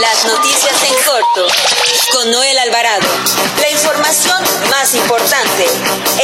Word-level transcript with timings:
Las 0.00 0.24
noticias 0.26 0.82
en 0.84 0.94
corto 1.04 1.46
con 2.12 2.30
Noel 2.30 2.58
Alvarado. 2.58 3.06
La 3.60 3.70
información 3.70 4.42
más 4.70 4.94
importante 4.94 5.66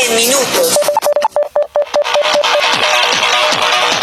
en 0.00 0.14
minutos. 0.14 0.78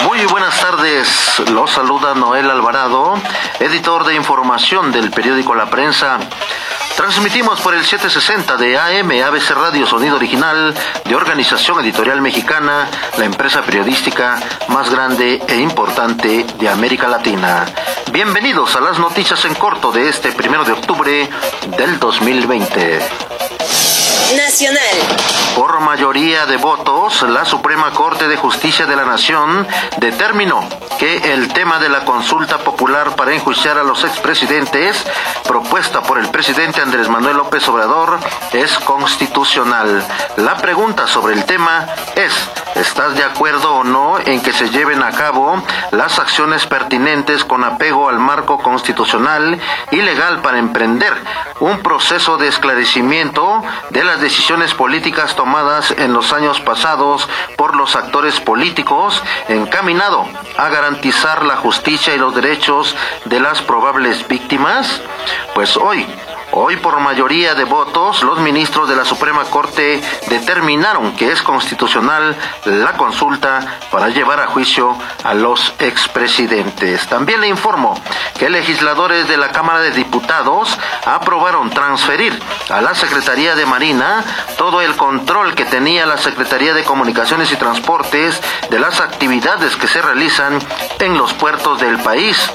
Muy 0.04 0.26
buenas 0.26 0.60
tardes, 0.60 1.08
los 1.52 1.72
saluda 1.72 2.14
Noel 2.16 2.50
Alvarado, 2.50 3.14
editor 3.60 4.06
de 4.06 4.16
información 4.16 4.92
del 4.92 5.10
periódico 5.10 5.56
La 5.56 5.70
Prensa. 5.70 6.20
Transmitimos 6.98 7.62
por 7.62 7.74
el 7.74 7.86
760 7.86 8.58
de 8.58 8.78
AM 8.78 9.12
ABC 9.24 9.52
Radio 9.52 9.88
Sonido 9.88 10.18
Original 10.18 10.74
de 11.06 11.16
Organización 11.16 11.80
Editorial 11.80 12.22
Mexicana, 12.22 12.90
la 13.18 13.26
empresa 13.26 13.62
periodística 13.62 14.38
más 14.68 14.90
grande 14.90 15.42
e 15.48 15.56
importante 15.56 16.46
de 16.60 16.70
América 16.70 17.08
Latina. 17.08 17.66
Bienvenidos 18.12 18.76
a 18.76 18.82
las 18.82 19.00
noticias 19.00 19.46
en 19.46 19.54
corto 19.56 19.90
de 19.90 20.10
este 20.10 20.34
primero 20.34 20.66
de 20.66 20.74
octubre 20.74 21.30
del 21.78 21.98
2020. 21.98 23.00
Nacional. 24.36 24.82
Por 25.56 25.82
mayoría 25.82 26.46
de 26.46 26.56
votos, 26.56 27.22
la 27.24 27.44
Suprema 27.44 27.92
Corte 27.92 28.30
de 28.30 28.38
Justicia 28.38 28.86
de 28.86 28.96
la 28.96 29.04
Nación 29.04 29.68
determinó 29.98 30.68
que 30.98 31.34
el 31.34 31.52
tema 31.52 31.80
de 31.80 31.90
la 31.90 32.06
consulta 32.06 32.60
popular 32.60 33.16
para 33.16 33.34
enjuiciar 33.34 33.78
a 33.78 33.84
los 33.84 34.04
expresidentes, 34.06 35.04
propuesta 35.48 36.02
por 36.02 36.18
el 36.18 36.30
presidente 36.30 36.80
Andrés 36.80 37.10
Manuel 37.10 37.38
López 37.38 37.68
Obrador, 37.68 38.20
es 38.54 38.80
constitucional. 38.80 40.06
La 40.38 40.56
pregunta 40.58 41.08
sobre 41.08 41.34
el 41.34 41.44
tema 41.44 41.88
es, 42.16 42.34
¿estás 42.76 43.16
de 43.16 43.26
acuerdo 43.26 43.74
o 43.74 43.84
no 43.84 44.18
en 44.20 44.42
que 44.42 44.54
se 44.54 44.70
lleven 44.70 45.04
a 45.04 45.12
cabo 45.12 45.62
las 45.92 46.20
acciones 46.20 46.66
pertinentes 46.68 47.44
con 47.44 47.66
apego 47.66 48.08
al 48.08 48.20
marco 48.20 48.60
constitucional 48.60 49.60
y 49.92 49.98
legal 49.98 50.42
para 50.42 50.60
emprender 50.60 51.14
un 51.60 51.80
proceso 51.80 52.38
de 52.38 52.48
esclarecimiento 52.48 53.64
de 53.90 54.04
las 54.04 54.21
decisiones 54.22 54.74
políticas 54.74 55.36
tomadas 55.36 55.92
en 55.92 56.14
los 56.14 56.32
años 56.32 56.62
pasados 56.62 57.28
por 57.58 57.76
los 57.76 57.96
actores 57.96 58.40
políticos 58.40 59.22
encaminado 59.50 60.26
a 60.58 60.70
garantizar 60.70 61.44
la 61.46 61.58
justicia 61.58 62.16
y 62.16 62.18
los 62.18 62.34
derechos 62.34 62.96
de 63.26 63.40
las 63.40 63.62
probables 63.62 64.28
víctimas? 64.28 65.02
Pues 65.54 65.76
hoy 65.76 66.08
Hoy, 66.54 66.76
por 66.76 67.00
mayoría 67.00 67.56
de 67.56 67.64
votos, 67.64 68.24
los 68.24 68.40
ministros 68.40 68.90
de 68.90 68.96
la 68.98 69.06
Suprema 69.06 69.46
Corte 69.46 70.02
determinaron 70.28 71.16
que 71.16 71.32
es 71.32 71.42
constitucional 71.42 72.36
la 72.66 72.92
consulta 72.94 73.80
para 73.90 74.10
llevar 74.10 74.42
a 74.42 74.48
juicio 74.48 74.94
a 75.24 75.34
los 75.34 75.74
expresidentes. 75.80 77.08
También 77.08 77.40
le 77.40 77.48
informo 77.48 77.98
que 78.38 78.50
legisladores 78.50 79.30
de 79.30 79.38
la 79.38 79.54
Cámara 79.54 79.80
de 79.80 79.92
Diputados 79.92 80.78
aprobaron 81.06 81.70
transferir 81.70 82.38
a 82.70 82.82
la 82.82 82.96
Secretaría 82.96 83.56
de 83.56 83.66
Marina 83.66 84.22
todo 84.58 84.82
el 84.82 84.98
control 84.98 85.56
que 85.56 85.64
tenía 85.64 86.06
la 86.06 86.18
Secretaría 86.18 86.74
de 86.74 86.84
Comunicaciones 86.84 87.50
y 87.54 87.56
Transportes 87.56 88.42
de 88.70 88.80
las 88.80 89.00
actividades 89.00 89.78
que 89.78 89.88
se 89.88 90.02
realizan 90.02 90.60
en 91.00 91.18
los 91.18 91.34
puertos 91.34 91.80
del 91.80 91.98
país. 92.00 92.52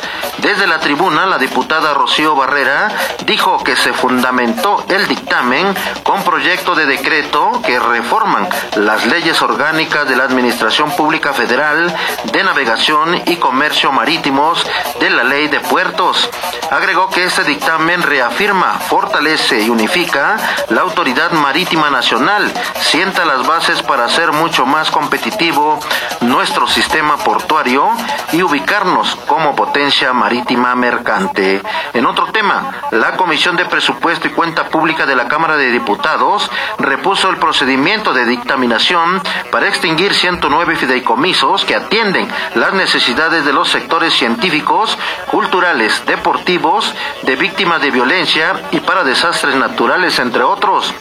Desde 0.46 0.68
la 0.68 0.78
tribuna, 0.78 1.26
la 1.26 1.38
diputada 1.38 1.92
Rocío 1.92 2.36
Barrera 2.36 2.88
dijo 3.26 3.64
que 3.64 3.74
se 3.74 3.92
fundamentó 3.92 4.84
el 4.88 5.08
dictamen 5.08 5.74
con 6.04 6.22
proyecto 6.22 6.76
de 6.76 6.86
decreto 6.86 7.60
que 7.64 7.80
reforman 7.80 8.48
las 8.76 9.04
leyes 9.06 9.42
orgánicas 9.42 10.08
de 10.08 10.14
la 10.14 10.22
Administración 10.22 10.92
Pública 10.92 11.32
Federal 11.32 11.92
de 12.32 12.44
Navegación 12.44 13.22
y 13.26 13.38
Comercio 13.38 13.90
Marítimos 13.90 14.64
de 15.00 15.10
la 15.10 15.24
Ley 15.24 15.48
de 15.48 15.58
Puertos. 15.58 16.30
Agregó 16.70 17.10
que 17.10 17.24
este 17.24 17.42
dictamen 17.42 18.02
reafirma, 18.02 18.74
fortalece 18.88 19.62
y 19.62 19.68
unifica 19.68 20.36
la 20.68 20.82
Autoridad 20.82 21.32
Marítima 21.32 21.90
Nacional, 21.90 22.52
sienta 22.78 23.24
las 23.24 23.44
bases 23.48 23.82
para 23.82 24.04
hacer 24.04 24.30
mucho 24.30 24.64
más 24.64 24.92
competitivo 24.92 25.80
nuestro 26.20 26.68
sistema 26.68 27.16
portuario 27.16 27.90
y 28.30 28.44
ubicarnos 28.44 29.16
como 29.26 29.56
potencia 29.56 30.12
marítima 30.12 30.35
mercante. 30.76 31.62
En 31.94 32.06
otro 32.06 32.26
tema, 32.32 32.82
la 32.90 33.16
Comisión 33.16 33.56
de 33.56 33.64
Presupuesto 33.64 34.26
y 34.26 34.30
Cuenta 34.30 34.68
Pública 34.68 35.06
de 35.06 35.16
la 35.16 35.28
Cámara 35.28 35.56
de 35.56 35.70
Diputados 35.70 36.50
repuso 36.78 37.30
el 37.30 37.36
procedimiento 37.36 38.12
de 38.12 38.26
dictaminación 38.26 39.22
para 39.50 39.68
extinguir 39.68 40.12
109 40.12 40.76
fideicomisos 40.76 41.64
que 41.64 41.74
atienden 41.74 42.28
las 42.54 42.72
necesidades 42.74 43.44
de 43.44 43.52
los 43.52 43.68
sectores 43.68 44.12
científicos, 44.12 44.98
culturales, 45.30 46.04
deportivos, 46.06 46.94
de 47.22 47.36
víctimas 47.36 47.80
de 47.80 47.90
violencia 47.90 48.54
y 48.72 48.80
para 48.80 49.04
desastres 49.04 49.54
naturales, 49.54 50.18
entre 50.18 50.42
otros 50.42 50.94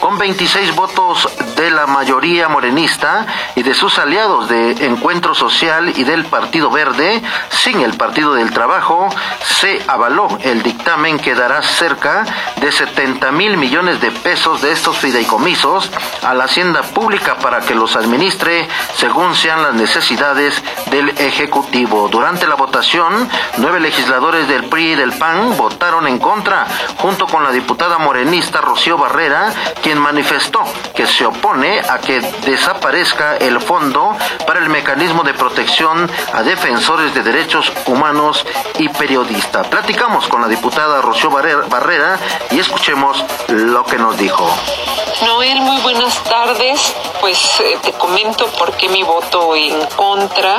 con 0.00 0.18
26 0.18 0.74
votos 0.74 1.28
de 1.56 1.70
la 1.70 1.86
mayoría 1.86 2.48
morenista 2.48 3.26
y 3.54 3.62
de 3.62 3.74
sus 3.74 3.98
aliados 3.98 4.48
de 4.48 4.72
Encuentro 4.86 5.34
Social 5.34 5.92
y 5.96 6.04
del 6.04 6.24
Partido 6.24 6.70
Verde, 6.70 7.22
sin 7.50 7.80
el 7.80 7.96
Partido 7.96 8.34
del 8.34 8.52
Trabajo, 8.52 9.08
se 9.60 9.82
avaló 9.86 10.28
el 10.42 10.62
dictamen 10.62 11.18
que 11.18 11.34
dará 11.34 11.62
cerca 11.62 12.24
de 12.60 12.70
70 12.70 13.32
mil 13.32 13.56
millones 13.56 14.00
de 14.00 14.10
pesos 14.10 14.62
de 14.62 14.72
estos 14.72 14.98
fideicomisos 14.98 15.90
a 16.22 16.34
la 16.34 16.44
hacienda 16.44 16.82
pública 16.82 17.36
para 17.36 17.60
que 17.60 17.74
los 17.74 17.96
administre 17.96 18.68
según 18.96 19.34
sean 19.34 19.62
las 19.62 19.74
necesidades 19.74 20.62
del 20.90 21.10
Ejecutivo. 21.10 22.08
Durante 22.08 22.46
la 22.46 22.54
votación, 22.54 23.28
nueve 23.58 23.80
legisladores 23.80 24.48
del 24.48 24.64
PRI 24.64 24.92
y 24.92 24.94
del 24.94 25.12
PAN 25.12 25.56
votaron 25.56 26.06
en 26.06 26.18
contra, 26.18 26.66
junto 26.98 27.26
con 27.26 27.42
la 27.42 27.50
diputada 27.50 27.98
morenista 27.98 28.60
Rocío 28.60 28.98
Barrera, 28.98 29.52
quien 29.86 30.00
manifestó 30.00 30.64
que 30.96 31.06
se 31.06 31.24
opone 31.24 31.78
a 31.78 32.00
que 32.00 32.20
desaparezca 32.44 33.36
el 33.36 33.60
fondo 33.60 34.16
para 34.44 34.58
el 34.58 34.68
mecanismo 34.68 35.22
de 35.22 35.32
protección 35.32 36.10
a 36.32 36.42
defensores 36.42 37.14
de 37.14 37.22
derechos 37.22 37.72
humanos 37.86 38.44
y 38.80 38.88
periodistas. 38.88 39.68
Platicamos 39.68 40.26
con 40.26 40.40
la 40.40 40.48
diputada 40.48 41.00
Rocío 41.02 41.30
Barrera 41.30 42.18
y 42.50 42.58
escuchemos 42.58 43.24
lo 43.46 43.84
que 43.84 43.96
nos 43.96 44.18
dijo. 44.18 44.52
Noel, 45.24 45.60
muy 45.60 45.80
buenas 45.82 46.20
tardes. 46.24 46.92
Pues 47.20 47.38
eh, 47.60 47.78
te 47.80 47.92
comento 47.92 48.48
por 48.58 48.72
qué 48.72 48.88
mi 48.88 49.04
voto 49.04 49.54
en 49.54 49.86
contra, 49.94 50.58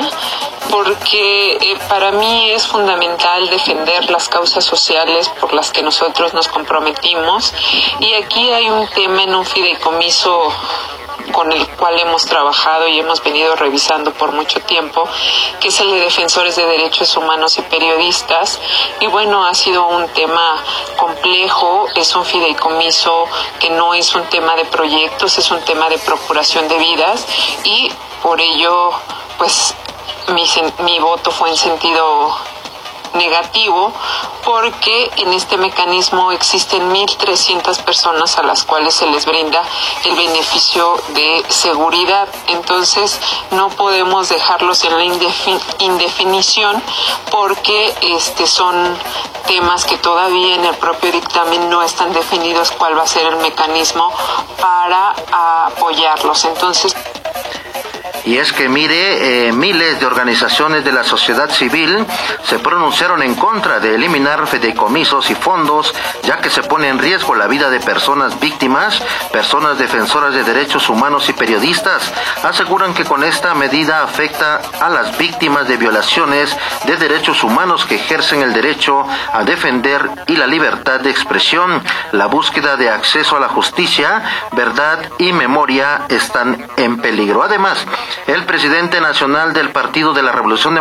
porque 0.70 1.52
eh, 1.52 1.78
para 1.88 2.12
mí 2.12 2.50
es 2.50 2.66
fundamental 2.66 3.48
defender 3.48 4.10
las 4.10 4.28
causas 4.28 4.64
sociales 4.64 5.28
por 5.40 5.52
las 5.52 5.70
que 5.72 5.82
nosotros 5.82 6.34
nos 6.34 6.48
comprometimos 6.48 7.52
y 8.00 8.12
aquí 8.14 8.50
hay 8.50 8.68
un 8.70 8.86
tema 8.88 9.22
en 9.22 9.34
un 9.34 9.44
fideicomiso 9.44 10.52
con 11.32 11.52
el 11.52 11.66
cual 11.76 11.98
hemos 11.98 12.24
trabajado 12.24 12.88
y 12.88 12.98
hemos 12.98 13.22
venido 13.22 13.54
revisando 13.56 14.12
por 14.12 14.32
mucho 14.32 14.60
tiempo, 14.60 15.08
que 15.60 15.68
es 15.68 15.80
el 15.80 15.90
de 15.90 16.00
defensores 16.00 16.56
de 16.56 16.66
derechos 16.66 17.16
humanos 17.16 17.58
y 17.58 17.62
periodistas. 17.62 18.58
Y 19.00 19.06
bueno, 19.06 19.44
ha 19.44 19.54
sido 19.54 19.86
un 19.86 20.08
tema 20.08 20.56
complejo, 20.96 21.86
es 21.94 22.14
un 22.14 22.24
fideicomiso 22.24 23.26
que 23.60 23.70
no 23.70 23.94
es 23.94 24.14
un 24.14 24.24
tema 24.24 24.56
de 24.56 24.64
proyectos, 24.64 25.38
es 25.38 25.50
un 25.50 25.60
tema 25.62 25.88
de 25.88 25.98
procuración 25.98 26.66
de 26.68 26.78
vidas 26.78 27.26
y 27.64 27.92
por 28.22 28.40
ello, 28.40 28.90
pues 29.38 29.74
mi, 30.34 30.44
mi 30.84 30.98
voto 30.98 31.30
fue 31.30 31.50
en 31.50 31.56
sentido 31.56 32.36
negativo 33.14 33.92
porque 34.44 35.10
en 35.16 35.32
este 35.32 35.56
mecanismo 35.56 36.32
existen 36.32 36.90
1.300 36.92 37.82
personas 37.82 38.38
a 38.38 38.42
las 38.42 38.64
cuales 38.64 38.94
se 38.94 39.06
les 39.06 39.26
brinda 39.26 39.62
el 40.04 40.16
beneficio 40.16 40.96
de 41.08 41.44
seguridad. 41.48 42.28
Entonces 42.48 43.20
no 43.50 43.68
podemos 43.70 44.28
dejarlos 44.28 44.84
en 44.84 44.96
la 44.96 45.04
indefinición 45.78 46.82
porque 47.30 47.94
este, 48.00 48.46
son 48.46 48.96
temas 49.46 49.84
que 49.84 49.98
todavía 49.98 50.54
en 50.54 50.64
el 50.64 50.74
propio 50.76 51.12
dictamen 51.12 51.68
no 51.70 51.82
están 51.82 52.12
definidos 52.12 52.70
cuál 52.72 52.96
va 52.96 53.02
a 53.02 53.06
ser 53.06 53.26
el 53.26 53.36
mecanismo 53.36 54.12
para 54.60 55.14
apoyarlos. 55.66 56.44
Entonces 56.44 56.94
y 58.24 58.36
es 58.36 58.52
que 58.52 58.68
mire, 58.68 59.48
eh, 59.48 59.52
miles 59.52 60.00
de 60.00 60.06
organizaciones 60.06 60.84
de 60.84 60.92
la 60.92 61.04
sociedad 61.04 61.50
civil 61.50 62.04
se 62.44 62.58
pronunciaron 62.58 63.22
en 63.22 63.34
contra 63.34 63.80
de 63.80 63.94
eliminar 63.94 64.46
fideicomisos 64.46 65.30
y 65.30 65.34
fondos, 65.34 65.94
ya 66.22 66.38
que 66.38 66.50
se 66.50 66.62
pone 66.62 66.88
en 66.88 66.98
riesgo 66.98 67.34
la 67.34 67.46
vida 67.46 67.70
de 67.70 67.80
personas 67.80 68.38
víctimas, 68.40 69.02
personas 69.32 69.78
defensoras 69.78 70.34
de 70.34 70.44
derechos 70.44 70.88
humanos 70.88 71.28
y 71.28 71.32
periodistas. 71.32 72.12
Aseguran 72.42 72.94
que 72.94 73.04
con 73.04 73.24
esta 73.24 73.54
medida 73.54 74.02
afecta 74.02 74.60
a 74.80 74.88
las 74.88 75.16
víctimas 75.18 75.68
de 75.68 75.76
violaciones 75.76 76.56
de 76.84 76.96
derechos 76.96 77.42
humanos 77.44 77.84
que 77.86 77.96
ejercen 77.96 78.42
el 78.42 78.52
derecho 78.52 79.06
a 79.32 79.44
defender 79.44 80.08
y 80.26 80.36
la 80.36 80.46
libertad 80.46 81.00
de 81.00 81.10
expresión. 81.10 81.82
La 82.12 82.26
búsqueda 82.26 82.76
de 82.76 82.90
acceso 82.90 83.36
a 83.36 83.40
la 83.40 83.48
justicia, 83.48 84.22
verdad 84.52 85.00
y 85.18 85.32
memoria 85.32 86.02
están 86.08 86.66
en 86.76 86.98
peligro. 86.98 87.42
Además, 87.42 87.78
el 88.26 88.44
presidente 88.44 89.00
nacional 89.00 89.52
del 89.52 89.70
Partido 89.70 90.12
de 90.12 90.22
la 90.22 90.32
Revolución 90.32 90.74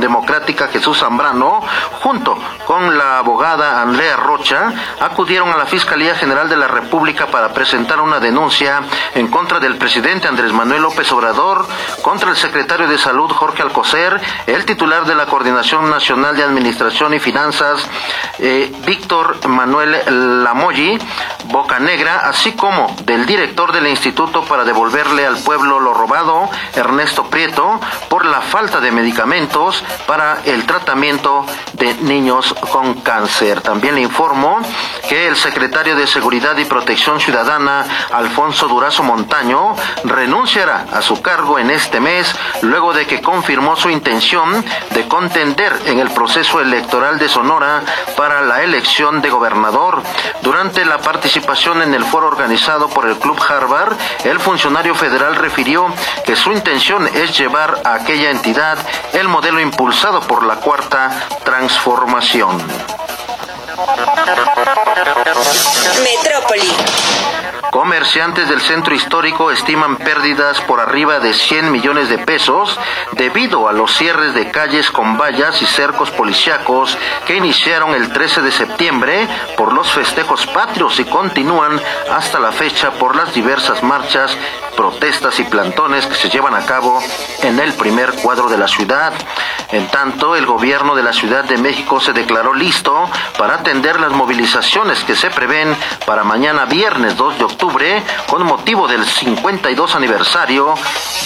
Democrática, 0.00 0.68
Jesús 0.68 0.98
Zambrano, 0.98 1.60
junto 2.02 2.38
con 2.66 2.96
la 2.96 3.18
abogada 3.18 3.82
Andrea 3.82 4.16
Rocha, 4.16 4.72
acudieron 5.00 5.50
a 5.50 5.56
la 5.56 5.66
Fiscalía 5.66 6.14
General 6.14 6.48
de 6.48 6.56
la 6.56 6.68
República 6.68 7.26
para 7.26 7.52
presentar 7.52 8.00
una 8.00 8.20
denuncia 8.20 8.82
en 9.14 9.28
contra 9.28 9.60
del 9.60 9.76
presidente 9.76 10.28
Andrés 10.28 10.52
Manuel 10.52 10.82
López 10.82 11.10
Obrador, 11.12 11.66
contra 12.02 12.30
el 12.30 12.36
secretario 12.36 12.88
de 12.88 12.98
Salud 12.98 13.30
Jorge 13.30 13.62
Alcocer, 13.62 14.20
el 14.46 14.64
titular 14.64 15.04
de 15.04 15.14
la 15.14 15.26
Coordinación 15.26 15.90
Nacional 15.90 16.36
de 16.36 16.44
Administración 16.44 17.14
y 17.14 17.18
Finanzas, 17.18 17.86
eh, 18.38 18.72
Víctor 18.86 19.46
Manuel 19.48 20.42
Lamoyi, 20.44 20.98
Boca 21.48 21.78
Negra, 21.78 22.20
así 22.24 22.52
como 22.52 22.94
del 23.04 23.24
director 23.24 23.72
del 23.72 23.86
Instituto 23.86 24.44
para 24.44 24.64
devolverle 24.64 25.24
al 25.24 25.38
pueblo 25.38 25.80
lo 25.80 25.94
robado, 25.94 26.50
Ernesto 26.74 27.24
Prieto, 27.24 27.80
por 28.08 28.26
la 28.26 28.42
falta 28.42 28.80
de 28.80 28.92
medicamentos 28.92 29.82
para 30.06 30.40
el 30.44 30.66
tratamiento 30.66 31.46
de 31.72 31.94
niños 31.94 32.54
con 32.70 32.94
cáncer. 33.00 33.62
También 33.62 33.94
le 33.94 34.02
informo 34.02 34.60
que 35.08 35.26
el 35.26 35.36
secretario 35.36 35.96
de 35.96 36.06
Seguridad 36.06 36.56
y 36.58 36.66
Protección 36.66 37.18
Ciudadana, 37.18 37.86
Alfonso 38.12 38.68
Durazo 38.68 39.02
Montaño, 39.02 39.74
renunciará 40.04 40.84
a 40.92 41.00
su 41.00 41.22
cargo 41.22 41.58
en 41.58 41.70
este 41.70 41.98
mes 41.98 42.34
luego 42.60 42.92
de 42.92 43.06
que 43.06 43.22
confirmó 43.22 43.74
su 43.74 43.88
intención 43.88 44.64
de 44.90 45.08
contender 45.08 45.72
en 45.86 45.98
el 45.98 46.10
proceso 46.10 46.60
electoral 46.60 47.18
de 47.18 47.28
Sonora 47.28 47.82
para 48.16 48.42
la 48.42 48.62
elección 48.62 49.22
de 49.22 49.30
gobernador. 49.30 50.02
Durante 50.42 50.84
la 50.84 50.98
participación 50.98 51.37
en 51.82 51.94
el 51.94 52.04
foro 52.04 52.26
organizado 52.26 52.88
por 52.88 53.06
el 53.06 53.16
Club 53.16 53.38
Harvard, 53.48 53.96
el 54.24 54.40
funcionario 54.40 54.94
federal 54.94 55.34
refirió 55.34 55.86
que 56.24 56.36
su 56.36 56.52
intención 56.52 57.06
es 57.14 57.36
llevar 57.38 57.80
a 57.84 57.94
aquella 57.94 58.30
entidad 58.30 58.78
el 59.12 59.28
modelo 59.28 59.60
impulsado 59.60 60.20
por 60.20 60.44
la 60.44 60.56
cuarta 60.56 61.10
transformación. 61.44 62.58
Metrópoli. 66.02 66.72
Comerciantes 67.78 68.48
del 68.48 68.60
centro 68.60 68.92
histórico 68.92 69.52
estiman 69.52 69.98
pérdidas 69.98 70.60
por 70.62 70.80
arriba 70.80 71.20
de 71.20 71.32
100 71.32 71.70
millones 71.70 72.08
de 72.08 72.18
pesos 72.18 72.76
debido 73.12 73.68
a 73.68 73.72
los 73.72 73.96
cierres 73.96 74.34
de 74.34 74.50
calles 74.50 74.90
con 74.90 75.16
vallas 75.16 75.62
y 75.62 75.66
cercos 75.66 76.10
policíacos 76.10 76.98
que 77.24 77.36
iniciaron 77.36 77.94
el 77.94 78.12
13 78.12 78.42
de 78.42 78.50
septiembre 78.50 79.28
por 79.56 79.72
los 79.72 79.92
festejos 79.92 80.44
patrios 80.46 80.98
y 80.98 81.04
continúan 81.04 81.80
hasta 82.10 82.40
la 82.40 82.50
fecha 82.50 82.90
por 82.90 83.14
las 83.14 83.32
diversas 83.32 83.80
marchas, 83.84 84.36
protestas 84.76 85.38
y 85.38 85.44
plantones 85.44 86.04
que 86.06 86.16
se 86.16 86.30
llevan 86.30 86.54
a 86.54 86.66
cabo 86.66 87.00
en 87.44 87.60
el 87.60 87.74
primer 87.74 88.12
cuadro 88.14 88.48
de 88.48 88.58
la 88.58 88.66
ciudad. 88.66 89.12
En 89.70 89.86
tanto, 89.88 90.34
el 90.34 90.46
gobierno 90.46 90.94
de 90.94 91.02
la 91.02 91.12
Ciudad 91.12 91.44
de 91.44 91.58
México 91.58 92.00
se 92.00 92.14
declaró 92.14 92.54
listo 92.54 93.10
para 93.36 93.56
atender 93.56 94.00
las 94.00 94.12
movilizaciones 94.12 95.04
que 95.04 95.14
se 95.14 95.30
prevén 95.30 95.76
para 96.06 96.24
mañana 96.24 96.64
viernes 96.64 97.16
2 97.18 97.38
de 97.38 97.44
octubre 97.44 98.02
con 98.26 98.46
motivo 98.46 98.88
del 98.88 99.04
52 99.04 99.94
aniversario 99.94 100.74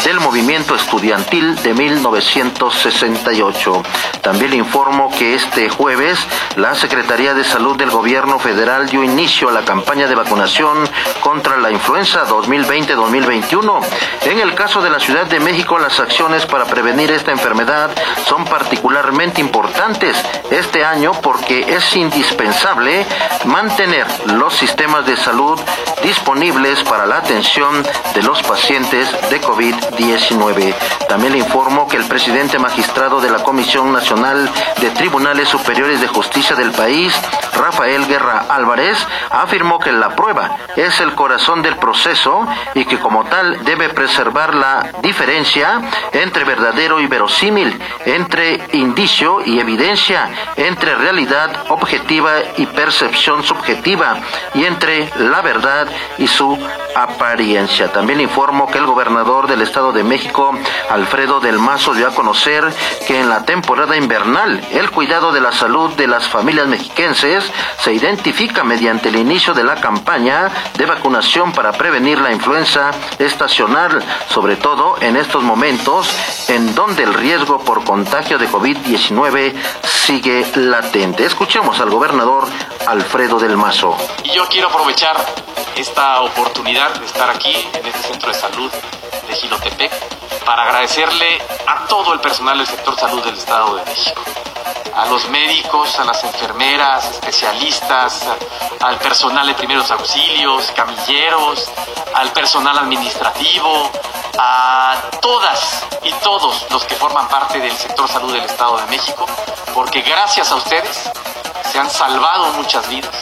del 0.04 0.20
movimiento 0.20 0.74
estudiantil 0.74 1.54
de 1.62 1.74
1968. 1.74 3.82
También 4.20 4.54
informo 4.54 5.10
que 5.16 5.34
este 5.34 5.68
jueves 5.68 6.18
la 6.56 6.74
Secretaría 6.74 7.34
de 7.34 7.44
Salud 7.44 7.76
del 7.76 7.90
Gobierno 7.90 8.38
Federal 8.38 8.88
dio 8.88 9.04
inicio 9.04 9.48
a 9.48 9.52
la 9.52 9.64
campaña 9.64 10.06
de 10.06 10.14
vacunación 10.14 10.78
contra 11.20 11.56
la 11.58 11.70
influenza 11.70 12.26
2020-2021. 12.26 13.80
En 14.22 14.40
el 14.40 14.54
caso 14.54 14.82
de 14.82 14.90
la 14.90 14.98
Ciudad 14.98 15.26
de 15.26 15.40
México, 15.40 15.78
las 15.78 16.00
acciones 16.00 16.46
para 16.46 16.64
prevenir 16.64 17.10
esta 17.10 17.30
enfermedad 17.30 17.90
son 18.26 18.44
particularmente 18.44 19.40
importantes 19.40 20.16
este 20.50 20.84
año 20.84 21.12
porque 21.22 21.64
es 21.68 21.96
indispensable 21.96 23.06
mantener 23.44 24.06
los 24.26 24.54
sistemas 24.54 25.06
de 25.06 25.16
salud 25.16 25.60
disponibles 26.02 26.82
para 26.82 27.06
la 27.06 27.18
atención 27.18 27.82
de 28.14 28.22
los 28.22 28.42
pacientes 28.42 29.08
de 29.30 29.40
COVID-19. 29.40 29.91
También 31.08 31.32
le 31.32 31.38
informo 31.38 31.86
que 31.86 31.96
el 31.96 32.04
presidente 32.04 32.58
magistrado 32.58 33.20
de 33.20 33.30
la 33.30 33.42
Comisión 33.42 33.92
Nacional 33.92 34.50
de 34.80 34.90
Tribunales 34.90 35.48
Superiores 35.48 36.00
de 36.00 36.06
Justicia 36.06 36.56
del 36.56 36.70
país, 36.70 37.14
Rafael 37.54 38.06
Guerra 38.06 38.46
Álvarez, 38.48 38.96
afirmó 39.30 39.78
que 39.78 39.92
la 39.92 40.10
prueba 40.10 40.56
es 40.76 41.00
el 41.00 41.14
corazón 41.14 41.62
del 41.62 41.76
proceso 41.76 42.46
y 42.74 42.84
que 42.86 42.98
como 42.98 43.24
tal 43.24 43.64
debe 43.64 43.90
preservar 43.90 44.54
la 44.54 44.92
diferencia 45.02 45.80
entre 46.12 46.44
verdadero 46.44 47.00
y 47.00 47.06
verosímil, 47.06 47.78
entre 48.06 48.60
indicio 48.72 49.40
y 49.44 49.58
evidencia, 49.58 50.30
entre 50.56 50.94
realidad 50.96 51.64
objetiva 51.68 52.32
y 52.56 52.66
percepción 52.66 53.42
subjetiva 53.42 54.16
y 54.54 54.64
entre 54.64 55.10
la 55.18 55.42
verdad 55.42 55.88
y 56.18 56.26
su 56.26 56.58
apariencia. 56.94 57.92
También 57.92 58.20
informo 58.20 58.70
que 58.70 58.78
el 58.78 58.86
gobernador 58.86 59.46
del 59.46 59.62
Estado 59.62 59.81
de 59.90 60.04
México, 60.04 60.56
Alfredo 60.88 61.40
del 61.40 61.58
Mazo, 61.58 61.94
dio 61.94 62.06
a 62.06 62.14
conocer 62.14 62.72
que 63.08 63.18
en 63.18 63.28
la 63.28 63.44
temporada 63.44 63.96
invernal 63.96 64.64
el 64.70 64.90
cuidado 64.92 65.32
de 65.32 65.40
la 65.40 65.50
salud 65.50 65.90
de 65.94 66.06
las 66.06 66.28
familias 66.28 66.68
mexiquenses 66.68 67.50
se 67.80 67.92
identifica 67.92 68.62
mediante 68.62 69.08
el 69.08 69.16
inicio 69.16 69.54
de 69.54 69.64
la 69.64 69.80
campaña 69.80 70.50
de 70.76 70.86
vacunación 70.86 71.50
para 71.52 71.72
prevenir 71.72 72.20
la 72.20 72.30
influenza 72.30 72.92
estacional, 73.18 74.04
sobre 74.28 74.54
todo 74.54 74.96
en 75.00 75.16
estos 75.16 75.42
momentos 75.42 76.08
en 76.48 76.74
donde 76.74 77.02
el 77.02 77.14
riesgo 77.14 77.58
por 77.64 77.82
contagio 77.82 78.38
de 78.38 78.48
COVID-19 78.48 79.54
sigue 79.82 80.46
latente. 80.54 81.24
Escuchemos 81.24 81.80
al 81.80 81.90
gobernador 81.90 82.44
Alfredo 82.86 83.38
del 83.38 83.56
Mazo. 83.56 83.96
Y 84.22 84.30
yo 84.30 84.46
quiero 84.48 84.68
aprovechar 84.68 85.16
esta 85.76 86.20
oportunidad 86.20 86.94
de 86.98 87.06
estar 87.06 87.30
aquí 87.30 87.56
en 87.72 87.86
este 87.86 88.08
centro 88.08 88.28
de 88.28 88.34
salud 88.34 88.70
de 89.26 89.34
Gilotepec 89.72 90.44
para 90.44 90.62
agradecerle 90.64 91.40
a 91.66 91.86
todo 91.86 92.12
el 92.14 92.20
personal 92.20 92.58
del 92.58 92.66
sector 92.66 92.98
salud 92.98 93.22
del 93.24 93.36
Estado 93.36 93.76
de 93.76 93.84
México, 93.84 94.22
a 94.94 95.06
los 95.06 95.28
médicos, 95.28 95.98
a 95.98 96.04
las 96.04 96.22
enfermeras, 96.24 97.04
especialistas, 97.12 98.26
al 98.80 98.98
personal 98.98 99.46
de 99.46 99.54
primeros 99.54 99.90
auxilios, 99.90 100.70
camilleros, 100.72 101.70
al 102.14 102.30
personal 102.32 102.76
administrativo, 102.78 103.90
a 104.38 104.96
todas 105.20 105.84
y 106.02 106.12
todos 106.24 106.66
los 106.70 106.84
que 106.84 106.96
forman 106.96 107.28
parte 107.28 107.60
del 107.60 107.76
sector 107.76 108.08
salud 108.08 108.32
del 108.32 108.44
Estado 108.44 108.78
de 108.78 108.86
México, 108.86 109.26
porque 109.74 110.02
gracias 110.02 110.50
a 110.50 110.56
ustedes 110.56 111.10
se 111.70 111.78
han 111.78 111.90
salvado 111.90 112.52
muchas 112.54 112.88
vidas. 112.88 113.14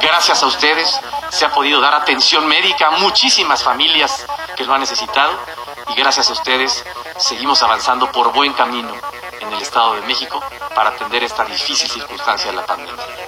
Gracias 0.00 0.42
a 0.42 0.46
ustedes 0.46 1.00
se 1.30 1.44
ha 1.44 1.52
podido 1.52 1.80
dar 1.80 1.94
atención 1.94 2.46
médica 2.46 2.88
a 2.88 2.90
muchísimas 2.92 3.62
familias 3.62 4.24
que 4.54 4.64
lo 4.64 4.74
han 4.74 4.80
necesitado 4.80 5.32
y 5.94 6.00
gracias 6.00 6.28
a 6.30 6.32
ustedes 6.32 6.84
seguimos 7.18 7.62
avanzando 7.62 8.10
por 8.10 8.32
buen 8.32 8.52
camino 8.52 8.92
en 9.40 9.52
el 9.52 9.62
Estado 9.62 9.94
de 9.94 10.02
México 10.02 10.42
para 10.74 10.90
atender 10.90 11.22
esta 11.22 11.44
difícil 11.44 11.88
circunstancia 11.88 12.50
de 12.50 12.56
la 12.56 12.66
pandemia. 12.66 13.23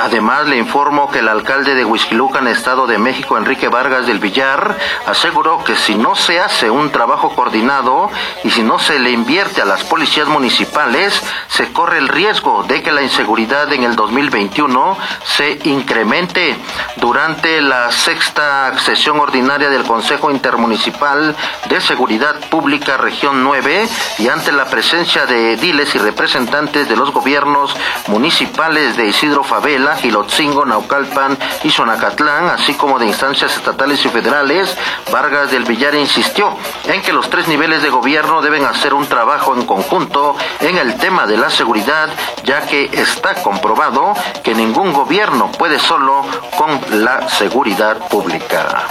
Además, 0.00 0.46
le 0.46 0.56
informo 0.56 1.10
que 1.10 1.20
el 1.20 1.28
alcalde 1.28 1.74
de 1.74 1.84
Huizquilucan, 1.84 2.48
Estado 2.48 2.86
de 2.86 2.98
México, 2.98 3.36
Enrique 3.36 3.68
Vargas 3.68 4.06
del 4.06 4.18
Villar, 4.18 4.76
aseguró 5.06 5.62
que 5.62 5.76
si 5.76 5.94
no 5.94 6.14
se 6.14 6.40
hace 6.40 6.70
un 6.70 6.90
trabajo 6.90 7.34
coordinado 7.34 8.10
y 8.42 8.50
si 8.50 8.62
no 8.62 8.78
se 8.78 8.98
le 8.98 9.10
invierte 9.10 9.62
a 9.62 9.64
las 9.64 9.84
policías 9.84 10.28
municipales, 10.28 11.22
se 11.48 11.72
corre 11.72 11.98
el 11.98 12.08
riesgo 12.08 12.64
de 12.64 12.82
que 12.82 12.92
la 12.92 13.02
inseguridad 13.02 13.72
en 13.72 13.84
el 13.84 13.96
2021 13.96 14.96
se 15.24 15.58
incremente. 15.64 16.56
Durante 16.96 17.60
la 17.60 17.92
sexta 17.92 18.76
sesión 18.78 19.20
ordinaria 19.20 19.70
del 19.70 19.84
Consejo 19.84 20.30
Intermunicipal 20.30 21.36
de 21.68 21.80
Seguridad 21.80 22.40
Pública 22.48 22.96
Región 22.96 23.42
9 23.42 23.88
y 24.18 24.28
ante 24.28 24.52
la 24.52 24.66
presencia 24.66 25.26
de 25.26 25.52
ediles 25.52 25.94
y 25.94 25.98
representantes 25.98 26.88
de 26.88 26.96
los 26.96 27.12
gobiernos 27.12 27.76
municipales 28.08 28.96
de 28.96 29.06
Isidro 29.06 29.44
Fabel, 29.44 29.83
Gilotzingo, 29.92 30.64
Naucalpan 30.64 31.38
y 31.62 31.70
Sonacatlán, 31.70 32.48
así 32.48 32.74
como 32.74 32.98
de 32.98 33.06
instancias 33.06 33.56
estatales 33.56 34.04
y 34.04 34.08
federales, 34.08 34.76
Vargas 35.12 35.50
del 35.50 35.64
Villar 35.64 35.94
insistió 35.94 36.56
en 36.86 37.02
que 37.02 37.12
los 37.12 37.28
tres 37.30 37.48
niveles 37.48 37.82
de 37.82 37.90
gobierno 37.90 38.42
deben 38.42 38.64
hacer 38.64 38.94
un 38.94 39.06
trabajo 39.06 39.54
en 39.54 39.66
conjunto 39.66 40.36
en 40.60 40.78
el 40.78 40.96
tema 40.96 41.26
de 41.26 41.36
la 41.36 41.50
seguridad, 41.50 42.08
ya 42.44 42.62
que 42.66 42.90
está 42.92 43.42
comprobado 43.42 44.14
que 44.42 44.54
ningún 44.54 44.92
gobierno 44.92 45.50
puede 45.52 45.78
solo 45.78 46.24
con 46.56 46.80
la 47.04 47.28
seguridad 47.28 47.98
pública. 48.08 48.86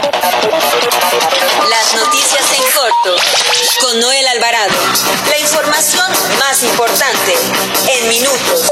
Las 1.68 1.94
noticias 1.94 2.44
en 2.52 2.62
corto 2.72 3.16
con 3.80 3.98
Noel 4.00 4.26
Alvarado. 4.28 4.75
La 5.28 5.38
información 5.38 6.10
más 6.38 6.62
importante 6.62 7.34
en 7.88 8.08
minutos. 8.08 8.70